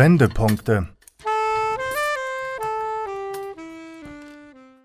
Wendepunkte. 0.00 0.88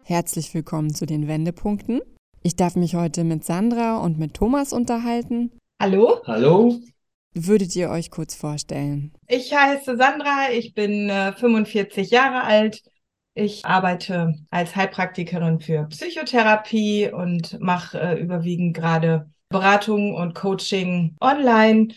Herzlich 0.03 0.53
willkommen 0.53 0.93
zu 0.93 1.05
den 1.05 1.29
Wendepunkten. 1.29 2.01
Ich 2.43 2.57
darf 2.57 2.75
mich 2.75 2.95
heute 2.95 3.23
mit 3.23 3.45
Sandra 3.45 3.95
und 3.99 4.19
mit 4.19 4.33
Thomas 4.33 4.73
unterhalten. 4.73 5.53
Hallo, 5.81 6.21
Hallo? 6.27 6.81
Würdet 7.33 7.73
ihr 7.77 7.91
euch 7.91 8.11
kurz 8.11 8.35
vorstellen? 8.35 9.13
ich 9.29 9.55
heiße 9.55 9.95
Sandra, 9.95 10.51
ich 10.51 10.73
bin 10.73 11.09
äh, 11.09 11.31
45 11.31 12.09
Jahre 12.09 12.43
alt. 12.43 12.83
Ich 13.35 13.65
arbeite 13.65 14.33
als 14.49 14.75
Heilpraktikerin 14.75 15.61
für 15.61 15.85
Psychotherapie 15.85 17.09
und 17.09 17.57
mache 17.61 17.97
äh, 18.01 18.19
überwiegend 18.19 18.75
gerade 18.75 19.31
Beratung 19.47 20.13
und 20.13 20.35
Coaching 20.35 21.15
online. 21.21 21.93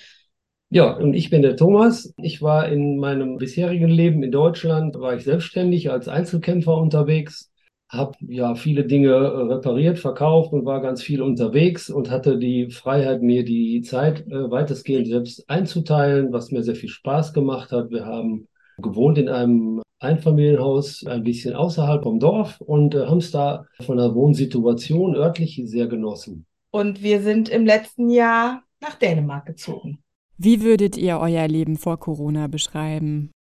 Ja, 0.70 0.92
und 0.92 1.14
ich 1.14 1.30
bin 1.30 1.40
der 1.40 1.56
Thomas. 1.56 2.12
Ich 2.18 2.42
war 2.42 2.68
in 2.68 2.98
meinem 2.98 3.38
bisherigen 3.38 3.88
Leben 3.88 4.22
in 4.22 4.30
Deutschland, 4.30 5.00
war 5.00 5.14
ich 5.14 5.24
selbstständig 5.24 5.90
als 5.90 6.08
Einzelkämpfer 6.08 6.76
unterwegs, 6.76 7.50
habe 7.88 8.18
ja 8.20 8.54
viele 8.54 8.84
Dinge 8.84 9.08
äh, 9.08 9.52
repariert, 9.52 9.98
verkauft 9.98 10.52
und 10.52 10.66
war 10.66 10.82
ganz 10.82 11.02
viel 11.02 11.22
unterwegs 11.22 11.88
und 11.88 12.10
hatte 12.10 12.38
die 12.38 12.70
Freiheit, 12.70 13.22
mir 13.22 13.44
die 13.44 13.80
Zeit 13.80 14.26
äh, 14.26 14.50
weitestgehend 14.50 15.08
selbst 15.08 15.48
einzuteilen, 15.48 16.32
was 16.32 16.50
mir 16.50 16.62
sehr 16.62 16.74
viel 16.74 16.90
Spaß 16.90 17.32
gemacht 17.32 17.72
hat. 17.72 17.90
Wir 17.90 18.04
haben 18.04 18.46
gewohnt 18.76 19.16
in 19.16 19.30
einem 19.30 19.80
Einfamilienhaus 20.00 21.04
ein 21.06 21.24
bisschen 21.24 21.54
außerhalb 21.54 22.02
vom 22.02 22.20
Dorf 22.20 22.60
und 22.60 22.94
äh, 22.94 23.06
haben 23.06 23.18
es 23.18 23.30
da 23.30 23.64
von 23.80 23.96
der 23.96 24.14
Wohnsituation 24.14 25.16
örtlich 25.16 25.60
sehr 25.64 25.86
genossen. 25.86 26.44
Und 26.70 27.02
wir 27.02 27.22
sind 27.22 27.48
im 27.48 27.64
letzten 27.64 28.10
Jahr 28.10 28.64
nach 28.80 28.96
Dänemark 28.96 29.46
gezogen. 29.46 30.00
Wie 30.40 30.62
würdet 30.62 30.96
ihr 30.96 31.18
euer 31.18 31.48
Leben 31.48 31.76
vor 31.76 31.98
Corona 31.98 32.46
beschreiben? 32.46 33.32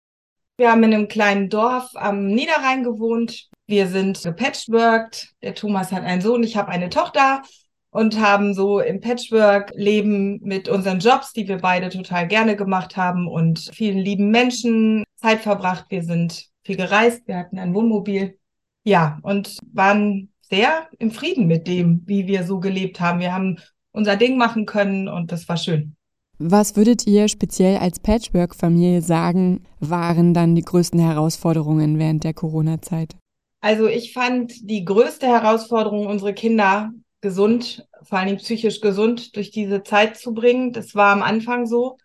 Wir 0.56 0.72
haben 0.72 0.82
in 0.82 0.94
einem 0.94 1.08
kleinen 1.08 1.50
Dorf 1.50 1.90
am 1.94 2.28
Niederrhein 2.28 2.84
gewohnt. 2.84 3.50
Wir 3.66 3.86
sind 3.86 4.22
gepatchworked. 4.22 5.34
Der 5.42 5.54
Thomas 5.54 5.92
hat 5.92 6.04
einen 6.04 6.22
Sohn, 6.22 6.42
ich 6.42 6.56
habe 6.56 6.70
eine 6.70 6.88
Tochter 6.88 7.42
und 7.90 8.18
haben 8.18 8.54
so 8.54 8.80
im 8.80 9.02
Patchwork-Leben 9.02 10.40
mit 10.42 10.70
unseren 10.70 11.00
Jobs, 11.00 11.34
die 11.34 11.46
wir 11.46 11.58
beide 11.58 11.90
total 11.90 12.26
gerne 12.28 12.56
gemacht 12.56 12.96
haben 12.96 13.28
und 13.28 13.70
vielen 13.74 13.98
lieben 13.98 14.30
Menschen 14.30 15.04
Zeit 15.16 15.40
verbracht. 15.40 15.84
Wir 15.90 16.02
sind 16.02 16.46
viel 16.64 16.76
gereist, 16.76 17.28
wir 17.28 17.36
hatten 17.36 17.58
ein 17.58 17.74
Wohnmobil. 17.74 18.38
Ja, 18.84 19.18
und 19.20 19.58
waren 19.74 20.32
sehr 20.40 20.88
im 20.98 21.10
Frieden 21.10 21.46
mit 21.46 21.66
dem, 21.66 22.02
wie 22.06 22.26
wir 22.26 22.44
so 22.44 22.58
gelebt 22.58 23.00
haben. 23.00 23.20
Wir 23.20 23.34
haben 23.34 23.58
unser 23.92 24.16
Ding 24.16 24.38
machen 24.38 24.64
können 24.64 25.08
und 25.08 25.30
das 25.30 25.46
war 25.46 25.58
schön. 25.58 25.95
Was 26.38 26.76
würdet 26.76 27.06
ihr 27.06 27.28
speziell 27.28 27.78
als 27.78 27.98
Patchwork-Familie 27.98 29.00
sagen, 29.00 29.64
waren 29.80 30.34
dann 30.34 30.54
die 30.54 30.62
größten 30.62 31.00
Herausforderungen 31.00 31.98
während 31.98 32.24
der 32.24 32.34
Corona-Zeit? 32.34 33.16
Also 33.62 33.88
ich 33.88 34.12
fand 34.12 34.52
die 34.68 34.84
größte 34.84 35.26
Herausforderung, 35.26 36.06
unsere 36.06 36.34
Kinder 36.34 36.92
gesund, 37.22 37.86
vor 38.02 38.18
allem 38.18 38.36
psychisch 38.36 38.80
gesund 38.80 39.34
durch 39.34 39.50
diese 39.50 39.82
Zeit 39.82 40.18
zu 40.18 40.34
bringen. 40.34 40.72
Das 40.72 40.94
war 40.94 41.12
am 41.12 41.22
Anfang 41.22 41.66
so, 41.66 41.96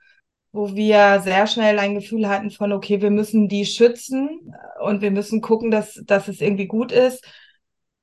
wo 0.53 0.75
wir 0.75 1.19
sehr 1.21 1.45
schnell 1.47 1.77
ein 1.77 1.95
Gefühl 1.95 2.27
hatten 2.27 2.51
von, 2.51 2.71
okay, 2.71 3.01
wir 3.01 3.11
müssen 3.11 3.47
die 3.47 3.65
schützen 3.65 4.53
und 4.81 5.01
wir 5.01 5.11
müssen 5.11 5.41
gucken, 5.41 5.71
dass, 5.71 6.01
dass 6.05 6.27
es 6.29 6.41
irgendwie 6.41 6.67
gut 6.67 6.91
ist. 6.91 7.25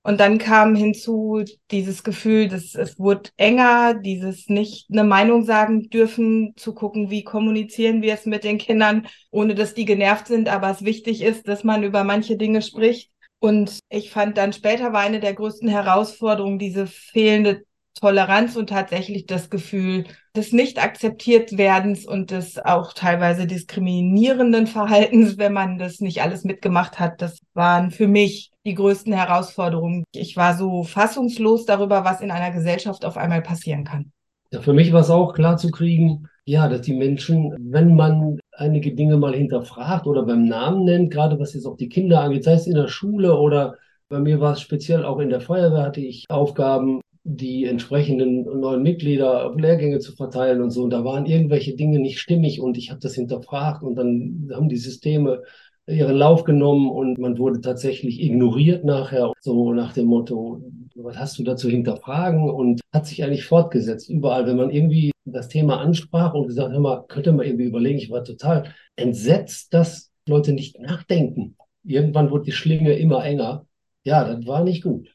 Und 0.09 0.21
dann 0.21 0.39
kam 0.39 0.75
hinzu 0.75 1.45
dieses 1.71 2.03
Gefühl, 2.03 2.49
dass 2.49 2.75
es 2.75 2.99
wurde 2.99 3.29
enger, 3.37 3.93
dieses 3.93 4.49
nicht 4.49 4.89
eine 4.91 5.05
Meinung 5.05 5.45
sagen 5.45 5.91
dürfen, 5.91 6.55
zu 6.57 6.73
gucken, 6.73 7.11
wie 7.11 7.25
kommunizieren 7.25 8.01
wir 8.01 8.15
es 8.15 8.25
mit 8.25 8.43
den 8.43 8.57
Kindern, 8.57 9.07
ohne 9.31 9.55
dass 9.55 9.75
die 9.75 9.85
genervt 9.85 10.27
sind, 10.27 10.49
aber 10.49 10.71
es 10.71 10.83
wichtig 10.83 11.21
ist, 11.21 11.47
dass 11.47 11.63
man 11.63 11.83
über 11.83 12.05
manche 12.05 12.39
Dinge 12.39 12.63
spricht. 12.63 13.11
Und 13.39 13.81
ich 13.91 14.11
fand 14.11 14.39
dann 14.39 14.55
später 14.55 14.95
war 14.95 15.01
eine 15.03 15.21
der 15.21 15.35
größten 15.35 15.69
Herausforderungen 15.69 16.59
diese 16.59 16.87
fehlende 16.87 17.65
Toleranz 18.01 18.57
und 18.57 18.69
tatsächlich 18.69 19.27
das 19.27 19.51
Gefühl 19.51 20.05
des 20.37 20.53
nicht 20.53 20.83
akzeptiert 20.83 21.59
werdens 21.59 22.07
und 22.07 22.31
des 22.31 22.59
auch 22.59 22.93
teilweise 22.93 23.47
diskriminierenden 23.47 24.67
Verhaltens, 24.67 25.39
wenn 25.39 25.53
man 25.53 25.79
das 25.79 26.01
nicht 26.01 26.23
alles 26.23 26.45
mitgemacht 26.45 26.99
hat. 26.99 27.21
Das 27.21 27.39
waren 27.55 27.91
für 27.91 28.09
mich 28.09 28.53
die 28.65 28.75
größten 28.75 29.13
Herausforderungen. 29.13 30.05
Ich 30.15 30.37
war 30.37 30.57
so 30.57 30.85
fassungslos 30.85 31.65
darüber, 31.65 32.05
was 32.05 32.21
in 32.21 32.31
einer 32.31 32.53
Gesellschaft 32.53 33.05
auf 33.05 33.17
einmal 33.17 33.43
passieren 33.43 33.85
kann. 33.85 34.13
Ja, 34.51 34.61
für 34.61 34.73
mich 34.73 34.93
war 34.93 35.01
es 35.01 35.11
auch 35.11 35.35
klar 35.35 35.57
zu 35.57 35.71
kriegen, 35.71 36.29
ja, 36.45 36.69
dass 36.69 36.81
die 36.81 36.95
Menschen, 36.95 37.55
wenn 37.59 37.95
man 37.95 38.39
einige 38.53 38.95
Dinge 38.95 39.19
mal 39.19 39.35
hinterfragt 39.35 40.07
oder 40.07 40.23
beim 40.23 40.47
Namen 40.47 40.85
nennt, 40.85 41.11
gerade 41.11 41.39
was 41.39 41.53
jetzt 41.53 41.67
auch 41.67 41.77
die 41.77 41.91
Kinder 41.91 42.21
angeht, 42.21 42.45
sei 42.45 42.55
es 42.55 42.67
in 42.67 42.75
der 42.75 42.89
Schule 42.89 43.37
oder 43.37 43.77
bei 44.09 44.21
mir 44.21 44.41
war 44.41 44.55
es 44.55 44.63
speziell 44.63 45.05
auch 45.05 45.19
in 45.19 45.29
der 45.29 45.43
Feuerwehr, 45.43 45.83
hatte 45.83 46.01
ich 46.01 46.25
Aufgaben, 46.31 47.03
die 47.31 47.67
entsprechenden 47.67 48.45
neuen 48.61 48.83
Mitglieder 48.83 49.55
Lehrgänge 49.57 49.99
zu 49.99 50.17
verteilen 50.17 50.63
und 50.63 50.71
so. 50.71 50.83
Und 50.83 50.91
da 50.91 51.05
waren 51.05 51.27
irgendwelche 51.27 51.77
Dinge 51.77 51.99
nicht 51.99 52.21
stimmig 52.21 52.61
und 52.61 52.79
ich 52.79 52.91
habe 52.91 53.01
das 53.01 53.15
hinterfragt 53.15 53.83
und 53.83 53.97
dann 53.97 54.49
haben 54.53 54.69
die 54.69 54.77
Systeme 54.77 55.43
ihren 55.87 56.17
Lauf 56.17 56.45
genommen 56.45 56.91
und 56.91 57.19
man 57.19 57.39
wurde 57.39 57.61
tatsächlich 57.61 58.23
ignoriert 58.23 58.85
nachher, 58.85 59.33
so 59.41 59.73
nach 59.73 59.93
dem 59.93 60.07
Motto, 60.07 60.63
was 60.95 61.19
hast 61.19 61.39
du 61.39 61.45
da 61.45 61.57
zu 61.57 61.69
hinterfragen? 61.69 62.51
Und 62.51 62.81
hat 62.93 63.07
sich 63.07 63.23
eigentlich 63.23 63.45
fortgesetzt 63.45 64.09
überall, 64.09 64.47
wenn 64.47 64.57
man 64.57 64.71
irgendwie 64.71 65.13
das 65.25 65.49
Thema 65.49 65.81
ansprach 65.81 66.35
und 66.35 66.47
gesagt, 66.47 66.73
hör 66.73 66.81
mal, 66.81 67.05
könnte 67.09 67.33
man 67.33 67.47
irgendwie 67.47 67.65
überlegen, 67.65 67.99
ich 67.99 68.11
war 68.11 68.25
total 68.25 68.75
entsetzt, 68.97 69.73
dass 69.75 70.11
Leute 70.27 70.53
nicht 70.53 70.79
nachdenken. 70.79 71.57
Irgendwann 71.85 72.31
wurde 72.31 72.45
die 72.45 72.53
Schlinge 72.53 72.95
immer 72.95 73.25
enger. 73.25 73.67
Ja, 74.05 74.25
das 74.25 74.47
war 74.47 74.65
nicht 74.65 74.83
gut. 74.83 75.09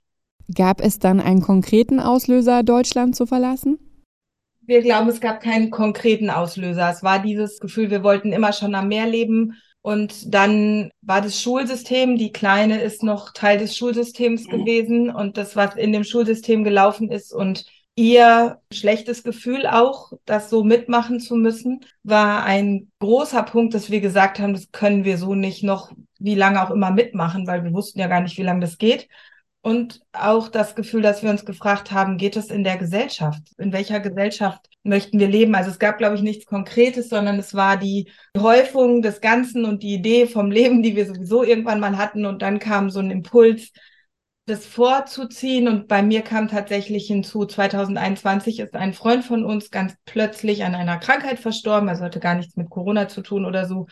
Gab 0.54 0.82
es 0.82 1.00
dann 1.00 1.20
einen 1.20 1.42
konkreten 1.42 2.00
Auslöser, 2.00 2.64
Deutschland 2.64 3.16
zu 3.16 3.26
verlassen? 3.26 3.80
Wir 4.66 4.82
glauben, 4.82 5.10
es 5.10 5.20
gab 5.20 5.42
keinen 5.42 5.70
konkreten 5.70 6.30
Auslöser. 6.30 6.90
Es 6.90 7.04
war 7.04 7.20
dieses 7.20 7.60
Gefühl, 7.60 7.92
wir 7.92 8.04
wollten 8.04 8.32
immer 8.32 8.54
schon 8.54 8.76
am 8.76 8.88
Meer 8.88 9.08
leben. 9.08 9.56
Und 9.82 10.34
dann 10.34 10.92
war 11.02 11.22
das 11.22 11.42
Schulsystem, 11.42 12.18
die 12.18 12.32
Kleine 12.32 12.82
ist 12.82 13.04
noch 13.04 13.34
Teil 13.34 13.58
des 13.58 13.76
Schulsystems 13.76 14.48
gewesen 14.48 15.10
und 15.10 15.36
das, 15.36 15.58
was 15.58 15.76
in 15.76 15.92
dem 15.92 16.06
Schulsystem 16.06 16.64
gelaufen 16.64 17.12
ist 17.12 17.34
und 17.34 17.66
ihr 17.96 18.60
schlechtes 18.72 19.24
Gefühl 19.24 19.68
auch, 19.68 20.14
das 20.24 20.50
so 20.50 20.64
mitmachen 20.64 21.20
zu 21.20 21.36
müssen, 21.36 21.82
war 22.04 22.44
ein 22.44 22.92
großer 23.00 23.44
Punkt, 23.44 23.74
dass 23.74 23.92
wir 23.92 24.00
gesagt 24.00 24.40
haben, 24.40 24.54
das 24.54 24.72
können 24.72 25.04
wir 25.04 25.18
so 25.18 25.36
nicht 25.36 25.64
noch 25.64 25.92
wie 26.18 26.36
lange 26.36 26.64
auch 26.66 26.72
immer 26.72 26.92
mitmachen, 26.92 27.46
weil 27.46 27.66
wir 27.66 27.74
wussten 27.74 28.00
ja 28.00 28.08
gar 28.08 28.22
nicht, 28.22 28.38
wie 28.38 28.44
lange 28.44 28.62
das 28.62 28.78
geht. 28.78 29.10
Und 29.66 30.02
auch 30.12 30.50
das 30.50 30.76
Gefühl, 30.76 31.02
dass 31.02 31.24
wir 31.24 31.30
uns 31.30 31.46
gefragt 31.46 31.94
haben, 31.94 32.18
geht 32.18 32.36
es 32.36 32.48
in 32.52 32.66
der 32.66 32.78
Gesellschaft? 32.78 33.42
In 33.58 33.72
welcher 33.72 34.02
Gesellschaft 34.02 34.68
möchten 34.84 35.20
wir 35.20 35.30
leben? 35.30 35.56
Also 35.56 35.72
es 35.72 35.80
gab, 35.80 35.98
glaube 35.98 36.16
ich, 36.16 36.22
nichts 36.22 36.46
Konkretes, 36.46 37.08
sondern 37.08 37.40
es 37.40 37.54
war 37.54 37.78
die 37.78 38.12
Häufung 38.38 39.02
des 39.02 39.22
Ganzen 39.22 39.64
und 39.64 39.82
die 39.82 39.94
Idee 39.94 40.28
vom 40.28 40.52
Leben, 40.52 40.84
die 40.84 40.98
wir 40.98 41.06
sowieso 41.06 41.44
irgendwann 41.44 41.80
mal 41.80 41.98
hatten. 41.98 42.26
Und 42.26 42.42
dann 42.42 42.60
kam 42.60 42.90
so 42.90 43.00
ein 43.00 43.10
Impuls, 43.10 43.72
das 44.46 44.66
vorzuziehen. 44.66 45.70
Und 45.70 45.88
bei 45.88 46.04
mir 46.04 46.24
kam 46.24 46.50
tatsächlich 46.50 47.08
hinzu, 47.08 47.46
2021 47.46 48.60
ist 48.60 48.76
ein 48.76 48.94
Freund 48.94 49.24
von 49.24 49.46
uns 49.46 49.72
ganz 49.72 49.96
plötzlich 50.04 50.66
an 50.66 50.76
einer 50.76 50.98
Krankheit 50.98 51.40
verstorben. 51.40 51.88
Er 51.88 51.96
sollte 51.96 52.20
gar 52.20 52.36
nichts 52.36 52.58
mit 52.58 52.70
Corona 52.70 53.08
zu 53.08 53.22
tun 53.22 53.46
oder 53.46 53.66
so. 53.66 53.88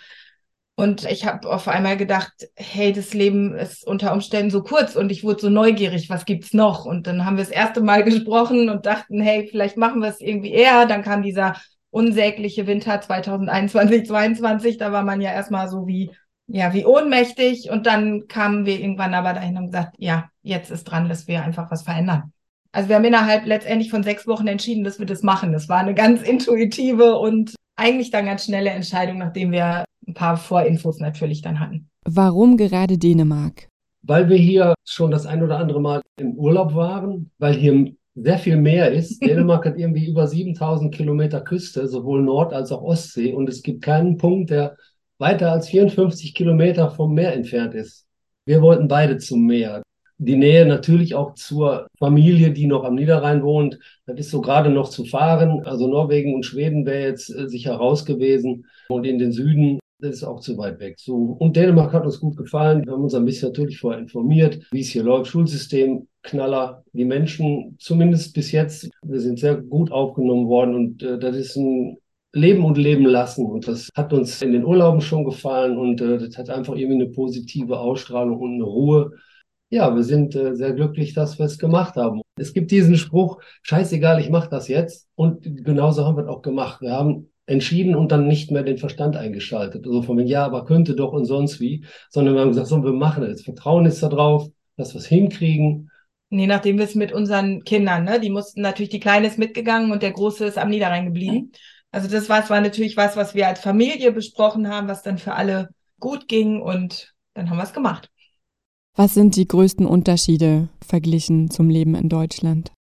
Und 0.82 1.06
ich 1.06 1.28
habe 1.28 1.48
auf 1.48 1.68
einmal 1.68 1.96
gedacht, 1.96 2.34
hey, 2.56 2.92
das 2.92 3.14
Leben 3.14 3.54
ist 3.54 3.86
unter 3.86 4.14
Umständen 4.14 4.50
so 4.50 4.64
kurz 4.64 4.96
und 4.96 5.12
ich 5.12 5.24
wurde 5.24 5.42
so 5.42 5.50
neugierig, 5.52 6.10
was 6.10 6.26
gibt's 6.26 6.56
noch? 6.56 6.86
Und 6.86 7.06
dann 7.06 7.24
haben 7.24 7.38
wir 7.38 7.44
das 7.44 7.54
erste 7.54 7.82
Mal 7.82 8.04
gesprochen 8.04 8.68
und 8.68 8.88
dachten, 8.88 9.22
hey, 9.22 9.48
vielleicht 9.48 9.78
machen 9.78 10.02
wir 10.02 10.10
es 10.10 10.20
irgendwie 10.20 10.50
eher. 10.50 10.88
Dann 10.88 11.04
kam 11.04 11.22
dieser 11.22 11.56
unsägliche 11.92 12.66
Winter 12.66 13.00
2021, 13.00 14.08
2022, 14.08 14.78
da 14.80 14.92
war 14.92 15.04
man 15.04 15.22
ja 15.22 15.32
erstmal 15.32 15.70
so 15.70 15.86
wie, 15.86 16.10
ja, 16.48 16.74
wie 16.74 16.84
ohnmächtig. 16.84 17.70
Und 17.70 17.86
dann 17.86 18.28
kamen 18.28 18.66
wir 18.66 18.80
irgendwann 18.80 19.14
aber 19.14 19.34
dahin 19.34 19.58
und 19.58 19.68
gesagt, 19.68 19.94
ja, 20.00 20.32
jetzt 20.42 20.72
ist 20.72 20.86
dran, 20.86 21.08
dass 21.08 21.28
wir 21.28 21.44
einfach 21.44 21.70
was 21.70 21.84
verändern. 21.84 22.34
Also 22.72 22.90
wir 22.90 22.96
haben 22.96 23.06
innerhalb 23.06 23.46
letztendlich 23.46 23.92
von 23.92 24.02
sechs 24.02 24.26
Wochen 24.26 24.48
entschieden, 24.48 24.84
dass 24.84 24.98
wir 24.98 25.06
das 25.06 25.22
machen. 25.22 25.54
Das 25.54 25.70
war 25.70 25.78
eine 25.78 25.94
ganz 25.94 26.22
intuitive 26.28 27.20
und 27.20 27.54
eigentlich 27.82 28.12
dann 28.12 28.26
ganz 28.26 28.46
schnelle 28.46 28.70
Entscheidung, 28.70 29.18
nachdem 29.18 29.52
wir 29.52 29.84
ein 30.08 30.14
paar 30.14 30.38
Vorinfos 30.38 31.00
natürlich 31.00 31.42
dann 31.42 31.60
hatten. 31.60 31.90
Warum 32.06 32.56
gerade 32.56 32.98
Dänemark? 32.98 33.68
Weil 34.04 34.30
wir 34.30 34.38
hier 34.38 34.74
schon 34.88 35.12
das 35.12 35.26
ein 35.26 35.44
oder 35.44 35.58
andere 35.58 35.82
Mal 35.82 36.02
im 36.20 36.34
Urlaub 36.34 36.74
waren, 36.76 37.32
weil 37.40 37.56
hier 37.56 37.92
sehr 38.16 38.38
viel 38.38 38.58
Meer 38.58 38.92
ist. 38.92 39.20
Dänemark 39.26 39.66
hat 39.66 39.78
irgendwie 39.78 40.06
über 40.08 40.28
7000 40.28 40.94
Kilometer 40.94 41.42
Küste, 41.42 41.88
sowohl 41.88 42.22
Nord- 42.22 42.54
als 42.54 42.72
auch 42.72 42.84
Ostsee. 42.84 43.34
Und 43.34 43.50
es 43.50 43.62
gibt 43.64 43.84
keinen 43.84 44.18
Punkt, 44.18 44.52
der 44.52 44.76
weiter 45.18 45.52
als 45.52 45.70
54 45.70 46.34
Kilometer 46.34 46.92
vom 46.92 47.14
Meer 47.14 47.34
entfernt 47.34 47.74
ist. 47.74 48.06
Wir 48.46 48.62
wollten 48.62 48.88
beide 48.88 49.18
zum 49.18 49.46
Meer. 49.46 49.82
Die 50.24 50.36
Nähe 50.36 50.68
natürlich 50.68 51.16
auch 51.16 51.34
zur 51.34 51.88
Familie, 51.98 52.52
die 52.52 52.68
noch 52.68 52.84
am 52.84 52.94
Niederrhein 52.94 53.42
wohnt. 53.42 53.80
Das 54.06 54.20
ist 54.20 54.30
so 54.30 54.40
gerade 54.40 54.70
noch 54.70 54.90
zu 54.90 55.04
fahren. 55.04 55.64
Also 55.66 55.88
Norwegen 55.88 56.36
und 56.36 56.46
Schweden 56.46 56.86
wäre 56.86 57.08
jetzt 57.08 57.36
äh, 57.36 57.50
sicher 57.50 57.74
raus 57.74 58.06
gewesen. 58.06 58.68
Und 58.90 59.06
in 59.06 59.18
den 59.18 59.32
Süden 59.32 59.80
das 60.02 60.18
ist 60.18 60.24
auch 60.24 60.40
zu 60.40 60.58
weit 60.58 60.80
weg. 60.80 61.00
So, 61.00 61.16
und 61.16 61.56
Dänemark 61.56 61.94
hat 61.94 62.06
uns 62.06 62.20
gut 62.20 62.36
gefallen. 62.36 62.84
Wir 62.86 62.94
haben 62.94 63.04
uns 63.04 63.14
ein 63.14 63.26
bisschen 63.26 63.50
natürlich 63.50 63.80
vorher 63.80 64.02
informiert, 64.02 64.60
wie 64.72 64.82
es 64.82 64.90
hier 64.90 65.04
läuft. 65.04 65.30
Schulsystem, 65.30 66.08
Knaller. 66.24 66.84
Die 66.94 67.06
Menschen, 67.06 67.78
zumindest 67.80 68.34
bis 68.34 68.52
jetzt, 68.52 68.90
wir 69.04 69.20
sind 69.20 69.40
sehr 69.40 69.56
gut 69.58 69.92
aufgenommen 69.92 70.48
worden 70.48 70.76
und 70.76 71.04
äh, 71.04 71.20
das 71.20 71.36
ist 71.36 71.56
ein 71.56 71.98
Leben 72.34 72.66
und 72.66 72.78
Leben 72.78 73.06
lassen. 73.06 73.46
Und 73.46 73.68
das 73.68 73.90
hat 73.96 74.12
uns 74.14 74.42
in 74.42 74.54
den 74.54 74.66
Urlauben 74.66 75.02
schon 75.02 75.24
gefallen 75.24 75.78
und 75.78 76.02
äh, 76.02 76.18
das 76.18 76.38
hat 76.38 76.50
einfach 76.50 76.76
irgendwie 76.76 77.04
eine 77.04 77.12
positive 77.12 77.80
Ausstrahlung 77.80 78.40
und 78.40 78.56
eine 78.56 78.64
Ruhe. 78.64 79.12
Ja, 79.74 79.96
wir 79.96 80.04
sind 80.04 80.36
äh, 80.36 80.54
sehr 80.54 80.74
glücklich, 80.74 81.14
dass 81.14 81.40
wir 81.40 81.46
es 81.46 81.58
gemacht 81.58 81.96
haben. 81.96 82.22
Es 82.36 82.54
gibt 82.54 82.72
diesen 82.72 82.98
Spruch, 82.98 83.40
scheißegal, 83.62 84.20
ich 84.20 84.30
mache 84.30 84.50
das 84.50 84.68
jetzt. 84.68 85.08
Und 85.16 85.64
genauso 85.64 86.06
haben 86.06 86.18
wir 86.18 86.24
es 86.24 86.30
auch 86.30 86.42
gemacht. 86.42 86.82
Wir 86.82 86.92
haben 86.92 87.32
entschieden 87.46 87.96
und 87.96 88.12
dann 88.12 88.28
nicht 88.28 88.52
mehr 88.52 88.64
den 88.64 88.78
Verstand 88.78 89.16
eingeschaltet. 89.16 89.88
Also 89.88 90.02
von 90.02 90.20
ja, 90.28 90.44
aber 90.44 90.66
könnte 90.66 90.94
doch 90.94 91.14
und 91.14 91.24
sonst 91.24 91.62
wie, 91.62 91.86
sondern 92.10 92.36
wir 92.36 92.42
haben 92.42 92.50
gesagt, 92.50 92.68
so, 92.68 92.84
wir 92.84 92.92
machen 92.92 93.24
es. 93.24 93.44
Vertrauen 93.44 93.86
ist 93.86 94.04
da 94.04 94.10
drauf, 94.10 94.50
dass 94.76 94.94
wir 94.94 95.00
es 95.00 95.08
hinkriegen. 95.08 95.90
Nee, 96.30 96.48
nachdem 96.48 96.78
wir 96.78 96.86
es 96.86 96.96
mit 96.96 97.14
unseren 97.14 97.64
Kindern, 97.64 98.04
ne, 98.04 98.20
die 98.20 98.30
mussten 98.30 98.62
natürlich, 98.62 98.90
die 98.90 99.00
Kleine 99.00 99.28
ist 99.28 99.40
mitgegangen 99.40 99.92
und 99.94 100.04
der 100.04 100.12
Große 100.12 100.46
ist 100.46 100.58
am 100.58 100.70
Niederrhein 100.70 101.06
geblieben. 101.06 101.54
Also 101.92 102.10
das 102.10 102.28
war, 102.28 102.50
war 102.50 102.60
natürlich 102.60 102.98
was, 102.98 103.16
was 103.16 103.36
wir 103.36 103.48
als 103.48 103.62
Familie 103.62 104.12
besprochen 104.12 104.68
haben, 104.68 104.90
was 104.90 105.02
dann 105.02 105.18
für 105.18 105.34
alle 105.34 105.70
gut 106.00 106.28
ging 106.28 106.62
und 106.62 107.14
dann 107.36 107.50
haben 107.50 107.58
wir 107.58 107.64
es 107.64 107.74
gemacht. 107.74 108.11
Was 108.96 109.14
sind 109.14 109.36
die 109.36 109.48
größten 109.48 109.86
Unterschiede 109.86 110.68
verglichen 110.86 111.50
zum 111.50 111.70
Leben 111.70 111.96
in 111.96 112.10
Deutschland? 112.10 112.72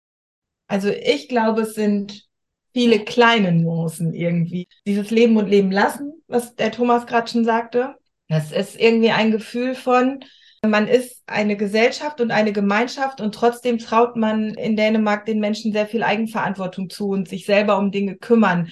Also 0.66 0.88
ich 0.88 1.28
glaube, 1.28 1.62
es 1.62 1.74
sind 1.74 2.28
viele 2.72 3.04
kleine 3.04 3.52
Nuancen 3.52 4.12
irgendwie. 4.12 4.68
Dieses 4.86 5.10
Leben 5.10 5.36
und 5.36 5.48
Leben 5.48 5.70
lassen, 5.70 6.12
was 6.26 6.54
der 6.54 6.72
Thomas 6.72 7.06
gerade 7.06 7.30
schon 7.30 7.44
sagte, 7.44 7.94
das 8.28 8.52
ist 8.52 8.80
irgendwie 8.80 9.10
ein 9.10 9.30
Gefühl 9.32 9.74
von, 9.74 10.24
man 10.64 10.88
ist 10.88 11.22
eine 11.26 11.56
Gesellschaft 11.56 12.20
und 12.20 12.30
eine 12.30 12.52
Gemeinschaft 12.52 13.20
und 13.20 13.34
trotzdem 13.34 13.78
traut 13.78 14.16
man 14.16 14.54
in 14.54 14.76
Dänemark 14.76 15.26
den 15.26 15.40
Menschen 15.40 15.72
sehr 15.72 15.86
viel 15.86 16.02
Eigenverantwortung 16.02 16.90
zu 16.90 17.08
und 17.08 17.28
sich 17.28 17.46
selber 17.46 17.78
um 17.78 17.90
Dinge 17.90 18.16
kümmern. 18.16 18.70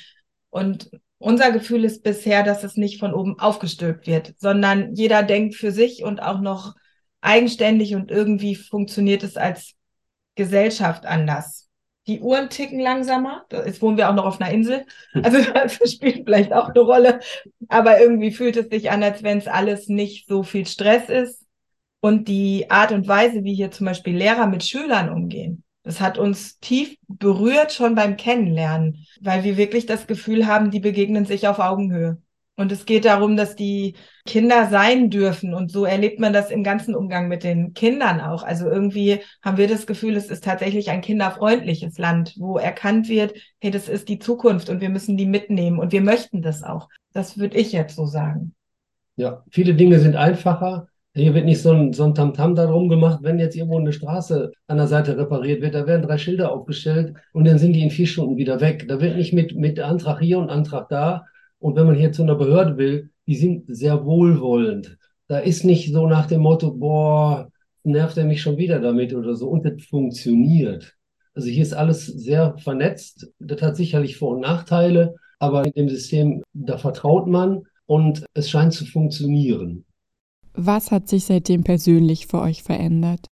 Und 0.50 0.90
unser 1.18 1.50
Gefühl 1.50 1.84
ist 1.84 2.02
bisher, 2.02 2.42
dass 2.42 2.62
es 2.62 2.76
nicht 2.76 3.00
von 3.00 3.14
oben 3.14 3.38
aufgestülpt 3.38 4.06
wird, 4.06 4.34
sondern 4.38 4.94
jeder 4.94 5.22
denkt 5.22 5.56
für 5.56 5.72
sich 5.72 6.04
und 6.04 6.20
auch 6.22 6.40
noch 6.40 6.74
eigenständig 7.20 7.94
und 7.94 8.10
irgendwie 8.10 8.54
funktioniert 8.54 9.22
es 9.22 9.36
als 9.36 9.74
Gesellschaft 10.34 11.06
anders 11.06 11.68
die 12.08 12.20
Uhren 12.20 12.48
ticken 12.48 12.80
langsamer. 12.80 13.44
Jetzt 13.52 13.82
wohnen 13.82 13.98
wir 13.98 14.08
auch 14.08 14.14
noch 14.14 14.24
auf 14.24 14.40
einer 14.40 14.50
Insel. 14.50 14.86
Also 15.14 15.38
das 15.54 15.92
spielt 15.92 16.24
vielleicht 16.24 16.52
auch 16.52 16.70
eine 16.70 16.80
Rolle. 16.80 17.20
Aber 17.68 18.00
irgendwie 18.00 18.32
fühlt 18.32 18.56
es 18.56 18.68
sich 18.68 18.90
an, 18.90 19.02
als 19.02 19.22
wenn 19.22 19.38
es 19.38 19.46
alles 19.46 19.88
nicht 19.88 20.26
so 20.26 20.42
viel 20.42 20.66
Stress 20.66 21.08
ist. 21.08 21.44
Und 22.00 22.28
die 22.28 22.70
Art 22.70 22.92
und 22.92 23.06
Weise, 23.06 23.44
wie 23.44 23.54
hier 23.54 23.70
zum 23.70 23.86
Beispiel 23.86 24.16
Lehrer 24.16 24.46
mit 24.46 24.64
Schülern 24.64 25.10
umgehen, 25.10 25.64
das 25.82 26.00
hat 26.00 26.16
uns 26.16 26.58
tief 26.60 26.96
berührt 27.08 27.72
schon 27.72 27.94
beim 27.94 28.16
Kennenlernen, 28.16 29.06
weil 29.20 29.42
wir 29.42 29.56
wirklich 29.56 29.84
das 29.86 30.06
Gefühl 30.06 30.46
haben, 30.46 30.70
die 30.70 30.80
begegnen 30.80 31.26
sich 31.26 31.48
auf 31.48 31.58
Augenhöhe. 31.58 32.18
Und 32.58 32.72
es 32.72 32.86
geht 32.86 33.04
darum, 33.04 33.36
dass 33.36 33.54
die 33.54 33.94
Kinder 34.26 34.68
sein 34.68 35.10
dürfen. 35.10 35.54
Und 35.54 35.70
so 35.70 35.84
erlebt 35.84 36.18
man 36.18 36.32
das 36.32 36.50
im 36.50 36.64
ganzen 36.64 36.96
Umgang 36.96 37.28
mit 37.28 37.44
den 37.44 37.72
Kindern 37.72 38.20
auch. 38.20 38.42
Also 38.42 38.68
irgendwie 38.68 39.20
haben 39.42 39.58
wir 39.58 39.68
das 39.68 39.86
Gefühl, 39.86 40.16
es 40.16 40.28
ist 40.28 40.42
tatsächlich 40.42 40.90
ein 40.90 41.00
kinderfreundliches 41.00 41.98
Land, 41.98 42.34
wo 42.36 42.58
erkannt 42.58 43.08
wird, 43.08 43.32
hey, 43.60 43.70
das 43.70 43.88
ist 43.88 44.08
die 44.08 44.18
Zukunft 44.18 44.70
und 44.70 44.80
wir 44.80 44.88
müssen 44.88 45.16
die 45.16 45.26
mitnehmen 45.26 45.78
und 45.78 45.92
wir 45.92 46.00
möchten 46.00 46.42
das 46.42 46.64
auch. 46.64 46.88
Das 47.12 47.38
würde 47.38 47.56
ich 47.56 47.70
jetzt 47.70 47.94
so 47.94 48.06
sagen. 48.06 48.56
Ja, 49.14 49.44
viele 49.52 49.74
Dinge 49.74 50.00
sind 50.00 50.16
einfacher. 50.16 50.88
Hier 51.14 51.34
wird 51.34 51.44
nicht 51.44 51.62
so 51.62 51.70
ein, 51.70 51.92
so 51.92 52.02
ein 52.02 52.14
Tamtam 52.16 52.56
darum 52.56 52.88
gemacht, 52.88 53.20
wenn 53.22 53.38
jetzt 53.38 53.54
irgendwo 53.54 53.78
eine 53.78 53.92
Straße 53.92 54.50
an 54.66 54.76
der 54.76 54.88
Seite 54.88 55.16
repariert 55.16 55.62
wird, 55.62 55.76
da 55.76 55.86
werden 55.86 56.02
drei 56.02 56.18
Schilder 56.18 56.50
aufgestellt 56.50 57.14
und 57.32 57.46
dann 57.46 57.58
sind 57.58 57.74
die 57.74 57.84
in 57.84 57.90
vier 57.90 58.08
Stunden 58.08 58.36
wieder 58.36 58.60
weg. 58.60 58.86
Da 58.88 59.00
wird 59.00 59.16
nicht 59.16 59.32
mit, 59.32 59.54
mit 59.54 59.78
Antrag 59.78 60.18
hier 60.18 60.40
und 60.40 60.50
Antrag 60.50 60.88
da 60.88 61.24
und 61.58 61.76
wenn 61.76 61.86
man 61.86 61.96
hier 61.96 62.12
zu 62.12 62.22
einer 62.22 62.34
Behörde 62.34 62.76
will, 62.76 63.10
die 63.26 63.36
sind 63.36 63.64
sehr 63.68 64.04
wohlwollend. 64.04 64.96
Da 65.26 65.38
ist 65.38 65.64
nicht 65.64 65.92
so 65.92 66.06
nach 66.06 66.26
dem 66.26 66.40
Motto, 66.40 66.72
boah, 66.72 67.50
nervt 67.84 68.16
er 68.16 68.24
mich 68.24 68.40
schon 68.40 68.56
wieder 68.56 68.80
damit 68.80 69.14
oder 69.14 69.34
so. 69.34 69.48
Und 69.48 69.64
das 69.64 69.84
funktioniert. 69.84 70.96
Also 71.34 71.48
hier 71.48 71.62
ist 71.62 71.74
alles 71.74 72.06
sehr 72.06 72.56
vernetzt. 72.58 73.30
Das 73.38 73.60
hat 73.62 73.76
sicherlich 73.76 74.16
Vor- 74.16 74.34
und 74.34 74.40
Nachteile, 74.40 75.16
aber 75.38 75.64
in 75.64 75.72
dem 75.72 75.88
System, 75.88 76.42
da 76.52 76.78
vertraut 76.78 77.26
man 77.26 77.62
und 77.86 78.24
es 78.34 78.50
scheint 78.50 78.72
zu 78.72 78.84
funktionieren. 78.84 79.84
Was 80.54 80.90
hat 80.90 81.08
sich 81.08 81.24
seitdem 81.24 81.62
persönlich 81.62 82.26
für 82.26 82.40
euch 82.40 82.62
verändert? 82.62 83.26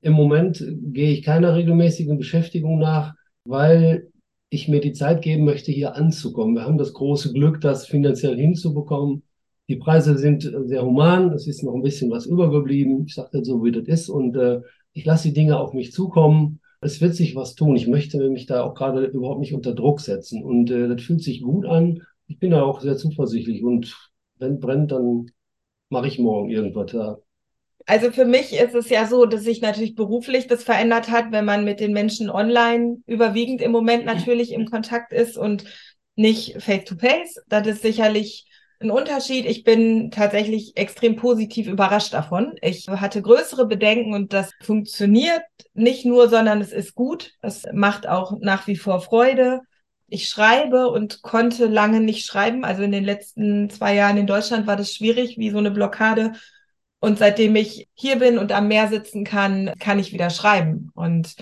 Im 0.00 0.12
Moment 0.12 0.62
gehe 0.92 1.10
ich 1.10 1.22
keiner 1.22 1.54
regelmäßigen 1.54 2.18
Beschäftigung 2.18 2.78
nach, 2.78 3.14
weil 3.44 4.10
ich 4.50 4.68
mir 4.68 4.80
die 4.80 4.92
Zeit 4.92 5.22
geben 5.22 5.44
möchte, 5.44 5.72
hier 5.72 5.94
anzukommen. 5.94 6.54
Wir 6.54 6.64
haben 6.64 6.78
das 6.78 6.92
große 6.92 7.32
Glück, 7.32 7.60
das 7.60 7.86
finanziell 7.86 8.36
hinzubekommen. 8.36 9.22
Die 9.68 9.76
Preise 9.76 10.16
sind 10.16 10.50
sehr 10.64 10.82
human, 10.82 11.32
es 11.32 11.46
ist 11.46 11.62
noch 11.62 11.74
ein 11.74 11.82
bisschen 11.82 12.10
was 12.10 12.24
übergeblieben. 12.24 13.04
Ich 13.06 13.14
sage 13.14 13.44
so, 13.44 13.62
wie 13.62 13.72
das 13.72 13.86
ist 13.86 14.08
und 14.08 14.34
äh, 14.36 14.62
ich 14.94 15.04
lasse 15.04 15.28
die 15.28 15.34
Dinge 15.34 15.58
auf 15.58 15.74
mich 15.74 15.92
zukommen. 15.92 16.60
Es 16.80 17.00
wird 17.00 17.14
sich 17.14 17.36
was 17.36 17.54
tun. 17.54 17.76
Ich 17.76 17.86
möchte 17.86 18.30
mich 18.30 18.46
da 18.46 18.62
auch 18.62 18.74
gerade 18.74 19.04
überhaupt 19.04 19.40
nicht 19.40 19.52
unter 19.52 19.74
Druck 19.74 20.00
setzen 20.00 20.42
und 20.42 20.70
äh, 20.70 20.88
das 20.88 21.02
fühlt 21.02 21.22
sich 21.22 21.42
gut 21.42 21.66
an. 21.66 22.02
Ich 22.26 22.38
bin 22.38 22.50
da 22.50 22.62
auch 22.62 22.80
sehr 22.80 22.96
zuversichtlich 22.96 23.62
und 23.62 23.94
wenn 24.38 24.60
brennt, 24.60 24.92
dann 24.92 25.26
mache 25.90 26.08
ich 26.08 26.18
morgen 26.18 26.50
irgendwas. 26.50 26.92
Ja. 26.92 27.18
Also 27.88 28.10
für 28.12 28.26
mich 28.26 28.52
ist 28.52 28.74
es 28.74 28.90
ja 28.90 29.06
so, 29.06 29.24
dass 29.24 29.44
sich 29.44 29.62
natürlich 29.62 29.94
beruflich 29.94 30.46
das 30.46 30.62
verändert 30.62 31.10
hat, 31.10 31.32
wenn 31.32 31.46
man 31.46 31.64
mit 31.64 31.80
den 31.80 31.94
Menschen 31.94 32.28
online 32.28 32.98
überwiegend 33.06 33.62
im 33.62 33.72
Moment 33.72 34.04
natürlich 34.04 34.52
im 34.52 34.66
Kontakt 34.66 35.10
ist 35.10 35.38
und 35.38 35.64
nicht 36.14 36.62
face-to-face. 36.62 37.40
Das 37.48 37.66
ist 37.66 37.80
sicherlich 37.80 38.44
ein 38.78 38.90
Unterschied. 38.90 39.46
Ich 39.46 39.64
bin 39.64 40.10
tatsächlich 40.10 40.76
extrem 40.76 41.16
positiv 41.16 41.66
überrascht 41.66 42.12
davon. 42.12 42.56
Ich 42.60 42.86
hatte 42.88 43.22
größere 43.22 43.64
Bedenken 43.64 44.12
und 44.12 44.34
das 44.34 44.50
funktioniert 44.60 45.40
nicht 45.72 46.04
nur, 46.04 46.28
sondern 46.28 46.60
es 46.60 46.72
ist 46.72 46.94
gut. 46.94 47.32
Es 47.40 47.64
macht 47.72 48.06
auch 48.06 48.38
nach 48.38 48.66
wie 48.66 48.76
vor 48.76 49.00
Freude. 49.00 49.62
Ich 50.08 50.28
schreibe 50.28 50.90
und 50.90 51.22
konnte 51.22 51.64
lange 51.64 52.02
nicht 52.02 52.26
schreiben. 52.26 52.66
Also 52.66 52.82
in 52.82 52.92
den 52.92 53.04
letzten 53.04 53.70
zwei 53.70 53.94
Jahren 53.94 54.18
in 54.18 54.26
Deutschland 54.26 54.66
war 54.66 54.76
das 54.76 54.92
schwierig, 54.92 55.38
wie 55.38 55.48
so 55.48 55.56
eine 55.56 55.70
Blockade 55.70 56.34
und 57.00 57.18
seitdem 57.18 57.56
ich 57.56 57.88
hier 57.94 58.16
bin 58.16 58.38
und 58.38 58.52
am 58.52 58.68
Meer 58.68 58.88
sitzen 58.88 59.24
kann, 59.24 59.72
kann 59.78 59.98
ich 59.98 60.12
wieder 60.12 60.30
schreiben. 60.30 60.90
Und 60.94 61.36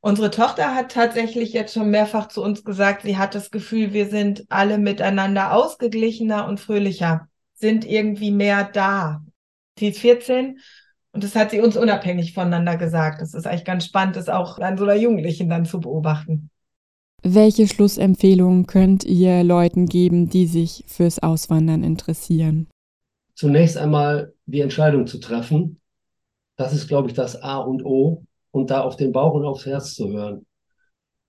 unsere 0.00 0.30
Tochter 0.30 0.74
hat 0.74 0.92
tatsächlich 0.92 1.52
jetzt 1.52 1.74
schon 1.74 1.90
mehrfach 1.90 2.28
zu 2.28 2.42
uns 2.42 2.64
gesagt, 2.64 3.02
sie 3.02 3.16
hat 3.16 3.34
das 3.34 3.50
Gefühl, 3.50 3.92
wir 3.92 4.08
sind 4.08 4.44
alle 4.48 4.78
miteinander 4.78 5.52
ausgeglichener 5.54 6.46
und 6.46 6.60
fröhlicher, 6.60 7.28
sind 7.54 7.84
irgendwie 7.84 8.30
mehr 8.30 8.64
da. 8.64 9.22
Sie 9.78 9.88
ist 9.88 10.00
14 10.00 10.58
und 11.12 11.24
das 11.24 11.34
hat 11.34 11.52
sie 11.52 11.60
uns 11.60 11.76
unabhängig 11.76 12.34
voneinander 12.34 12.76
gesagt. 12.76 13.22
Das 13.22 13.34
ist 13.34 13.46
eigentlich 13.46 13.64
ganz 13.64 13.86
spannend, 13.86 14.16
das 14.16 14.28
auch 14.28 14.58
an 14.58 14.76
so 14.76 14.84
einer 14.84 14.96
Jugendlichen 14.96 15.48
dann 15.48 15.64
zu 15.64 15.80
beobachten. 15.80 16.50
Welche 17.22 17.66
Schlussempfehlungen 17.66 18.66
könnt 18.66 19.04
ihr 19.04 19.42
Leuten 19.42 19.86
geben, 19.86 20.28
die 20.28 20.46
sich 20.46 20.84
fürs 20.86 21.18
Auswandern 21.18 21.82
interessieren? 21.82 22.68
zunächst 23.38 23.76
einmal 23.76 24.34
die 24.48 24.60
Entscheidung 24.60 25.06
zu 25.06 25.18
treffen. 25.18 25.80
Das 26.56 26.72
ist, 26.72 26.88
glaube 26.88 27.08
ich, 27.08 27.14
das 27.14 27.40
A 27.42 27.58
und 27.58 27.84
O. 27.84 28.24
Und 28.50 28.70
da 28.70 28.80
auf 28.80 28.96
den 28.96 29.12
Bauch 29.12 29.34
und 29.34 29.44
aufs 29.44 29.66
Herz 29.66 29.94
zu 29.94 30.08
hören. 30.08 30.46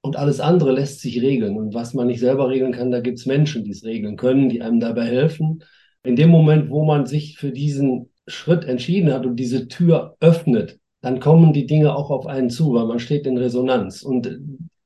Und 0.01 0.15
alles 0.15 0.39
andere 0.39 0.71
lässt 0.71 1.01
sich 1.01 1.21
regeln. 1.21 1.57
Und 1.57 1.73
was 1.73 1.93
man 1.93 2.07
nicht 2.07 2.21
selber 2.21 2.49
regeln 2.49 2.71
kann, 2.71 2.91
da 2.91 3.01
gibt 3.01 3.19
es 3.19 3.25
Menschen, 3.25 3.65
die 3.65 3.71
es 3.71 3.83
regeln 3.83 4.15
können, 4.15 4.47
die 4.47 4.61
einem 4.61 4.79
dabei 4.79 5.05
helfen. 5.05 5.63
In 6.03 6.15
dem 6.15 6.29
Moment, 6.29 6.69
wo 6.69 6.85
man 6.85 7.05
sich 7.05 7.37
für 7.37 7.51
diesen 7.51 8.09
Schritt 8.25 8.63
entschieden 8.63 9.11
hat 9.13 9.25
und 9.25 9.35
diese 9.35 9.67
Tür 9.67 10.15
öffnet, 10.21 10.79
dann 11.01 11.19
kommen 11.19 11.51
die 11.51 11.65
Dinge 11.65 11.93
auch 11.93 12.09
auf 12.09 12.25
einen 12.25 12.49
zu, 12.49 12.73
weil 12.73 12.85
man 12.85 12.99
steht 12.99 13.27
in 13.27 13.37
Resonanz. 13.37 14.01
Und 14.01 14.39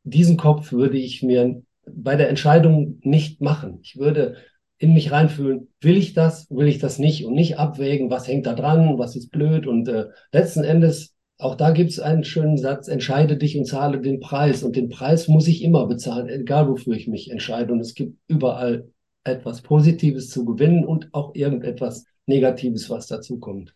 diesen 0.04 0.38
Kopf 0.38 0.72
würde 0.72 0.98
ich 0.98 1.22
mir 1.22 1.62
bei 1.86 2.16
der 2.16 2.30
Entscheidung 2.30 3.00
nicht 3.04 3.42
machen. 3.42 3.80
Ich 3.84 3.98
würde 3.98 4.38
in 4.84 4.94
mich 4.94 5.12
reinfühlen, 5.12 5.70
will 5.80 5.96
ich 5.96 6.14
das, 6.14 6.46
will 6.50 6.68
ich 6.68 6.78
das 6.78 7.00
nicht? 7.00 7.24
Und 7.24 7.36
nicht 7.36 7.58
abwägen, 7.58 8.10
was 8.10 8.28
hängt 8.28 8.46
da 8.46 8.54
dran, 8.54 9.00
was 9.00 9.16
ist 9.16 9.32
blöd. 9.32 9.66
Und 9.66 9.88
äh, 9.88 10.08
letzten 10.34 10.66
Endes, 10.66 11.16
auch 11.38 11.56
da 11.56 11.72
gibt 11.72 11.92
es 11.92 12.02
einen 12.02 12.26
schönen 12.26 12.58
Satz, 12.58 12.90
entscheide 12.90 13.38
dich 13.38 13.58
und 13.58 13.64
zahle 13.66 14.02
den 14.02 14.20
Preis. 14.20 14.62
Und 14.62 14.76
den 14.76 14.90
Preis 14.90 15.30
muss 15.30 15.48
ich 15.48 15.64
immer 15.64 15.88
bezahlen, 15.88 16.28
egal 16.28 16.68
wofür 16.68 16.96
ich 16.96 17.08
mich 17.08 17.32
entscheide. 17.32 17.72
Und 17.72 17.80
es 17.80 17.94
gibt 17.94 18.18
überall 18.28 18.90
etwas 19.24 19.62
Positives 19.62 20.30
zu 20.30 20.44
gewinnen 20.44 20.84
und 20.84 21.14
auch 21.14 21.34
irgendetwas 21.34 22.04
Negatives, 22.26 22.90
was 22.90 23.08
dazu 23.08 23.40
kommt. 23.40 23.74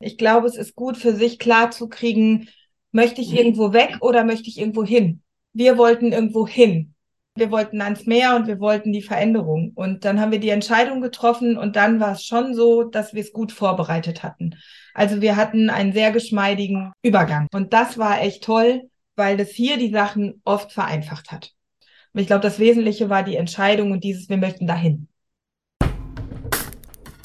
Ich 0.00 0.16
glaube, 0.16 0.46
es 0.46 0.56
ist 0.56 0.74
gut 0.74 0.96
für 0.96 1.14
sich 1.14 1.38
klar 1.38 1.72
zu 1.72 1.90
kriegen, 1.90 2.48
möchte 2.90 3.20
ich 3.20 3.36
irgendwo 3.36 3.74
weg 3.74 3.98
oder 4.00 4.24
möchte 4.24 4.48
ich 4.48 4.58
irgendwo 4.58 4.82
hin? 4.82 5.20
Wir 5.52 5.76
wollten 5.76 6.12
irgendwo 6.12 6.46
hin 6.48 6.91
Wir 7.34 7.50
wollten 7.50 7.80
ans 7.80 8.04
Meer 8.04 8.36
und 8.36 8.46
wir 8.46 8.60
wollten 8.60 8.92
die 8.92 9.00
Veränderung. 9.00 9.72
Und 9.74 10.04
dann 10.04 10.20
haben 10.20 10.32
wir 10.32 10.40
die 10.40 10.50
Entscheidung 10.50 11.00
getroffen 11.00 11.56
und 11.56 11.76
dann 11.76 11.98
war 11.98 12.12
es 12.12 12.24
schon 12.24 12.54
so, 12.54 12.82
dass 12.82 13.14
wir 13.14 13.22
es 13.22 13.32
gut 13.32 13.52
vorbereitet 13.52 14.22
hatten. 14.22 14.56
Also 14.92 15.22
wir 15.22 15.36
hatten 15.36 15.70
einen 15.70 15.94
sehr 15.94 16.12
geschmeidigen 16.12 16.92
Übergang. 17.02 17.48
Und 17.52 17.72
das 17.72 17.96
war 17.96 18.20
echt 18.20 18.44
toll, 18.44 18.82
weil 19.16 19.38
das 19.38 19.48
hier 19.48 19.78
die 19.78 19.90
Sachen 19.90 20.42
oft 20.44 20.72
vereinfacht 20.72 21.32
hat. 21.32 21.52
Und 22.12 22.20
ich 22.20 22.26
glaube, 22.26 22.42
das 22.42 22.58
Wesentliche 22.58 23.08
war 23.08 23.22
die 23.22 23.36
Entscheidung 23.36 23.92
und 23.92 24.04
dieses, 24.04 24.28
wir 24.28 24.36
möchten 24.36 24.66
dahin. 24.66 25.08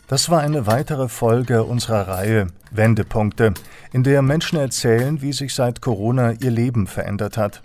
Das 0.07 0.29
war 0.29 0.39
eine 0.39 0.67
weitere 0.67 1.09
Folge 1.09 1.65
unserer 1.65 2.07
Reihe 2.07 2.47
Wendepunkte, 2.71 3.53
in 3.91 4.03
der 4.03 4.21
Menschen 4.21 4.57
erzählen, 4.57 5.21
wie 5.21 5.33
sich 5.33 5.53
seit 5.53 5.81
Corona 5.81 6.31
ihr 6.31 6.51
Leben 6.51 6.87
verändert 6.87 7.35
hat. 7.35 7.61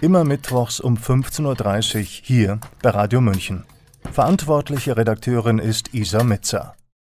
Immer 0.00 0.22
mittwochs 0.22 0.78
um 0.78 0.96
15.30 0.96 1.96
Uhr 1.96 2.02
hier 2.22 2.60
bei 2.82 2.90
Radio 2.90 3.20
München. 3.20 3.64
Verantwortliche 4.12 4.96
Redakteurin 4.96 5.58
ist 5.58 5.92
Isa 5.92 6.22
Mitzer. 6.22 6.77